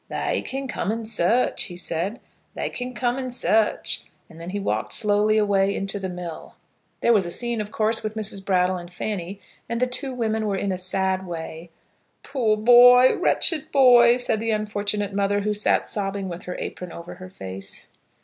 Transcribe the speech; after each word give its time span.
"They 0.09 0.41
can 0.41 0.67
come 0.67 0.91
and 0.91 1.07
search," 1.07 1.65
he 1.65 1.77
said. 1.77 2.19
"They 2.55 2.69
can 2.71 2.95
come 2.95 3.19
and 3.19 3.31
search." 3.31 4.05
And 4.31 4.41
then 4.41 4.49
he 4.49 4.59
walked 4.59 4.93
slowly 4.93 5.37
away 5.37 5.75
into 5.75 5.99
the 5.99 6.09
mill. 6.09 6.55
There 7.01 7.13
was 7.13 7.27
a 7.27 7.29
scene, 7.29 7.61
of 7.61 7.69
course, 7.69 8.01
with 8.01 8.15
Mrs. 8.15 8.43
Brattle 8.43 8.77
and 8.77 8.91
Fanny, 8.91 9.39
and 9.69 9.79
the 9.79 9.85
two 9.85 10.11
women 10.11 10.47
were 10.47 10.57
in 10.57 10.71
a 10.71 10.75
sad 10.79 11.27
way. 11.27 11.69
"Poor 12.23 12.57
boy, 12.57 13.15
wretched 13.15 13.71
boy!" 13.71 14.17
said 14.17 14.39
the 14.39 14.49
unfortunate 14.49 15.13
mother, 15.13 15.41
who 15.41 15.53
sat 15.53 15.87
sobbing 15.87 16.27
with 16.27 16.45
her 16.45 16.57
apron 16.57 16.91
over 16.91 17.13
her 17.21 17.29
face. 17.29 17.87